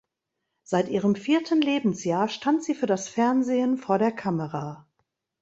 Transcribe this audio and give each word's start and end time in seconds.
Seit 0.63 0.89
ihrem 0.89 1.13
vierten 1.13 1.61
Lebensjahr 1.61 2.27
stand 2.27 2.63
sie 2.63 2.73
für 2.73 2.87
das 2.87 3.07
Fernsehen 3.07 3.77
vor 3.77 3.99
der 3.99 4.11
Kamera. 4.11 4.87